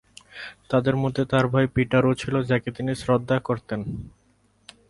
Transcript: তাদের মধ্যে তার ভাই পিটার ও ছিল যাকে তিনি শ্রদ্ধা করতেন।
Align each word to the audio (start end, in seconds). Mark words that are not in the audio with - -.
তাদের 0.69 0.95
মধ্যে 0.95 1.23
তার 1.25 1.45
ভাই 1.47 1.65
পিটার 1.75 2.03
ও 2.05 2.11
ছিল 2.13 2.35
যাকে 2.43 2.69
তিনি 2.71 2.91
শ্রদ্ধা 2.95 3.37
করতেন। 3.39 3.79